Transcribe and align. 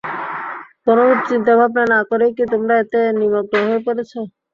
কোনরূপ 0.85 1.19
চিন্তা-ভাবনা 1.29 1.83
না 1.93 1.99
করেই 2.09 2.31
কি 2.37 2.43
তোমরা 2.53 2.73
এতে 2.83 2.99
নিমগ্ন 3.19 3.53
হয়ে 3.63 3.81
পড়েছ? 3.85 4.11